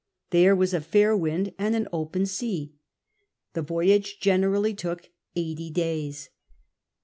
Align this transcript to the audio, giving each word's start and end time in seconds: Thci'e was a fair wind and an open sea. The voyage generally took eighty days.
Thci'e 0.31 0.57
was 0.57 0.73
a 0.73 0.81
fair 0.81 1.15
wind 1.15 1.53
and 1.59 1.75
an 1.75 1.87
open 1.93 2.25
sea. 2.25 2.73
The 3.53 3.61
voyage 3.61 4.19
generally 4.19 4.73
took 4.73 5.11
eighty 5.35 5.69
days. 5.69 6.29